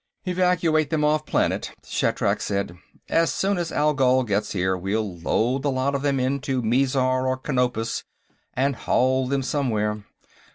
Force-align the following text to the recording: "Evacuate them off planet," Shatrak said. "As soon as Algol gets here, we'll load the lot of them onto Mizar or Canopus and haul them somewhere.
"Evacuate 0.25 0.89
them 0.89 1.03
off 1.05 1.27
planet," 1.27 1.73
Shatrak 1.85 2.41
said. 2.41 2.75
"As 3.07 3.31
soon 3.31 3.59
as 3.59 3.71
Algol 3.71 4.23
gets 4.23 4.53
here, 4.53 4.75
we'll 4.75 5.19
load 5.19 5.61
the 5.61 5.69
lot 5.69 5.93
of 5.93 6.01
them 6.01 6.19
onto 6.19 6.63
Mizar 6.63 7.27
or 7.27 7.37
Canopus 7.37 8.03
and 8.55 8.75
haul 8.75 9.27
them 9.27 9.43
somewhere. 9.43 10.01